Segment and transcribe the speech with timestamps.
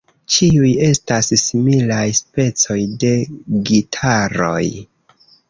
[0.35, 3.13] Ĉiuj estas similaj specoj de
[3.71, 4.65] gitaroj.